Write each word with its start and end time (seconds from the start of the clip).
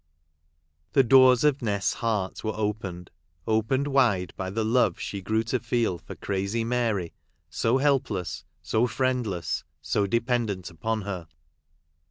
The 0.93 1.03
doors 1.03 1.43
of 1.43 1.61
Nest's 1.61 1.93
heart 1.93 2.43
were 2.43 2.55
opened— 2.55 3.11
opened 3.47 3.85
wide 3.85 4.33
by 4.35 4.49
the 4.49 4.63
love 4.65 4.99
she 4.99 5.21
grew 5.21 5.43
to 5.43 5.59
feel 5.59 5.99
for 5.99 6.15
crazy 6.15 6.63
Mary, 6.63 7.13
so 7.51 7.77
helpless, 7.77 8.43
so 8.63 8.87
friendless, 8.87 9.63
so 9.79 10.07
de 10.07 10.19
pendent 10.19 10.71
upon 10.71 11.03
her. 11.03 11.27